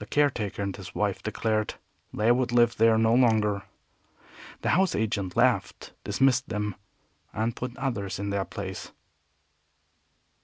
[0.00, 1.76] The caretaker and his wife declared
[2.12, 3.62] they would live there no longer.
[4.60, 6.74] The house agent laughed, dismissed them,
[7.32, 8.92] and put others in their place.